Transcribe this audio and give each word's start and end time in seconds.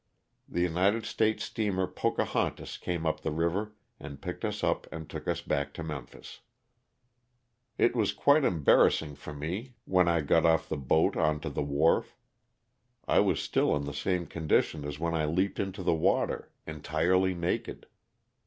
The 0.49 0.61
United 0.61 1.05
States 1.05 1.43
steamer 1.43 1.85
*' 1.93 1.95
Pocahontas" 2.01 2.77
came 2.85 3.05
up 3.05 3.19
the 3.19 3.29
river 3.29 3.75
and 3.99 4.19
picked 4.19 4.43
us 4.43 4.63
up 4.63 4.87
and 4.91 5.07
took 5.07 5.27
us 5.27 5.41
back 5.41 5.75
to 5.75 5.83
Memphis. 5.83 6.39
It 7.77 7.95
was 7.95 8.11
quite 8.11 8.43
embarrassing 8.43 9.13
for 9.13 9.31
me 9.31 9.75
when 9.85 10.07
I 10.07 10.21
got 10.21 10.43
off 10.43 10.67
the 10.67 10.75
164 10.75 10.75
LOSS 10.75 10.75
OF 10.75 10.75
THE 10.75 10.77
SULTAl^A. 10.79 11.23
boat 11.27 11.29
onto 11.29 11.49
the 11.49 11.75
wharf. 11.77 12.15
I 13.07 13.19
was 13.19 13.39
still 13.43 13.75
in 13.75 13.85
the 13.85 13.93
same 13.93 14.25
condition 14.25 14.85
as 14.85 14.97
when 14.97 15.13
I 15.13 15.25
leaped 15.25 15.59
into 15.59 15.83
the 15.83 15.93
water— 15.93 16.51
entirely 16.65 17.35
naked. 17.35 17.85